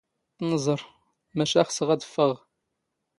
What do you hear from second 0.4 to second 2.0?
ⵜⵏⵥⵕ, ⵎⴰⵛⴰ ⵅⵙⵖ